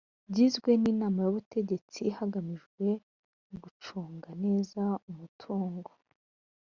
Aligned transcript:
byizwe 0.29 0.69
n’inama 0.81 1.19
y’ubutegetsi 1.25 2.03
hagamijwe 2.17 2.87
gucunga 3.61 4.29
neza 4.43 4.83
umutungo 5.09 5.91